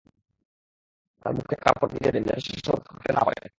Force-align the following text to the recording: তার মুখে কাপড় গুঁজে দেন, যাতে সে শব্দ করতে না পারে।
তার 1.21 1.33
মুখে 1.33 1.55
কাপড় 1.55 1.89
গুঁজে 1.91 2.11
দেন, 2.11 2.23
যাতে 2.23 2.41
সে 2.41 2.51
শব্দ 2.57 2.87
করতে 2.87 3.09
না 3.13 3.21
পারে। 3.25 3.41